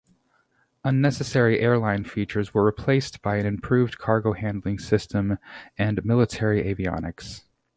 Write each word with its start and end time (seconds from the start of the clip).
Unnecessary 0.83 1.59
airline 1.59 2.03
features 2.03 2.55
were 2.55 2.65
replaced 2.65 3.21
by 3.21 3.37
an 3.37 3.45
improved 3.45 3.99
cargo-handling 3.99 4.79
system 4.79 5.37
and 5.77 6.03
military 6.03 6.63
avionics. 6.73 7.43